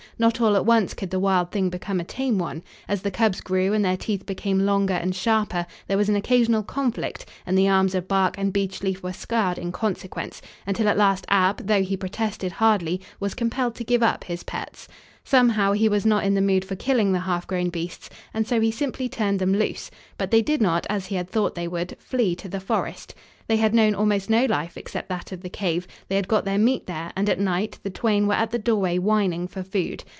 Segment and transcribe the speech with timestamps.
[0.19, 2.61] Not all at once could the wild thing become a tame one.
[2.87, 6.61] As the cubs grew and their teeth became longer and sharper, there was an occasional
[6.61, 10.97] conflict and the arms of Bark and Beech Leaf were scarred in consequence, until at
[10.97, 14.87] last Ab, though he protested hardly, was compelled to give up his pets.
[15.23, 18.59] Somehow, he was not in the mood for killing the half grown beasts, and so
[18.61, 19.89] he simply turned them loose,
[20.19, 23.15] but they did not, as he had thought they would, flee to the forest.
[23.47, 26.57] They had known almost no life except that of the cave, they had got their
[26.59, 30.03] meat there and, at night, the twain were at the doorway whining for food.